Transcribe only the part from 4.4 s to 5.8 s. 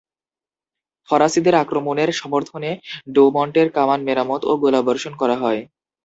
ও গোলাবর্ষণ করা হয়।